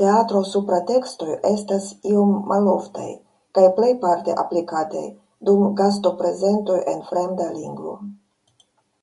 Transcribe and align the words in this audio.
Teatro-supratekstoj 0.00 1.34
estas 1.48 1.88
iom 2.12 2.32
maloftaj 2.54 3.10
kaj 3.60 3.66
plejparte 3.80 4.38
aplikataj 4.46 5.04
dum 5.52 5.70
gasto-prezentoj 5.84 6.82
en 6.98 7.08
fremda 7.14 7.54
lingvo. 7.62 7.98